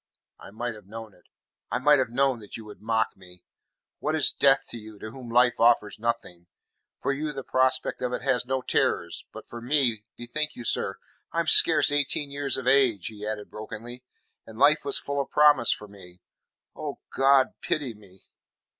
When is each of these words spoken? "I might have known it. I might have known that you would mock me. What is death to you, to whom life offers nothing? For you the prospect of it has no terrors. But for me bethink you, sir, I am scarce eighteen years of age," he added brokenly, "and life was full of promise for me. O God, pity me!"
"I 0.39 0.49
might 0.49 0.73
have 0.73 0.87
known 0.87 1.13
it. 1.13 1.25
I 1.71 1.77
might 1.77 1.99
have 1.99 2.09
known 2.09 2.39
that 2.39 2.57
you 2.57 2.65
would 2.65 2.81
mock 2.81 3.15
me. 3.15 3.43
What 3.99 4.15
is 4.15 4.31
death 4.31 4.65
to 4.69 4.77
you, 4.79 4.97
to 4.97 5.11
whom 5.11 5.29
life 5.29 5.59
offers 5.59 5.99
nothing? 5.99 6.47
For 7.03 7.13
you 7.13 7.31
the 7.31 7.43
prospect 7.43 8.01
of 8.01 8.11
it 8.11 8.23
has 8.23 8.43
no 8.47 8.63
terrors. 8.63 9.25
But 9.31 9.47
for 9.47 9.61
me 9.61 10.05
bethink 10.17 10.55
you, 10.55 10.63
sir, 10.63 10.97
I 11.31 11.39
am 11.39 11.45
scarce 11.45 11.91
eighteen 11.91 12.31
years 12.31 12.57
of 12.57 12.65
age," 12.65 13.05
he 13.09 13.27
added 13.27 13.51
brokenly, 13.51 14.03
"and 14.47 14.57
life 14.57 14.83
was 14.83 14.97
full 14.97 15.21
of 15.21 15.29
promise 15.29 15.71
for 15.71 15.87
me. 15.87 16.21
O 16.75 16.97
God, 17.15 17.49
pity 17.61 17.93
me!" 17.93 18.21